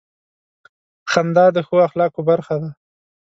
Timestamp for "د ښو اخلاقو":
1.53-2.21